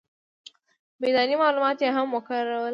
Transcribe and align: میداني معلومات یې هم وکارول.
میداني 1.01 1.33
معلومات 1.41 1.77
یې 1.83 1.89
هم 1.97 2.07
وکارول. 2.15 2.69